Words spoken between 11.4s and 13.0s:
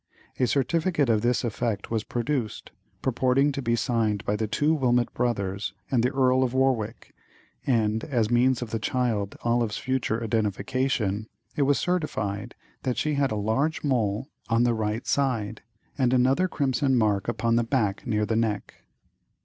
it was certified that